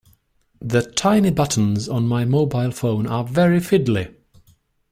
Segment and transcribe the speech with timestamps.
[0.63, 4.11] The tiny buttons on my mobile phone are very fiddly